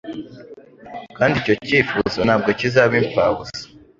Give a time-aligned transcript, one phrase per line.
[1.17, 3.61] kandi icyo cyifuzo ntabwo kizaba imfabusa.